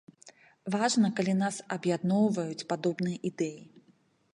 Важна, 0.75 1.11
калі 1.19 1.35
нас 1.43 1.55
аб'ядноўваюць 1.77 2.67
падобныя 2.73 3.17
ідэі! 3.33 3.61